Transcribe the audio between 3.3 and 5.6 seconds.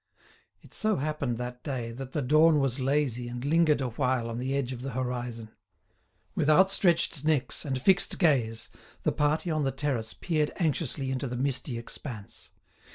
lingered awhile on the edge of the horizon.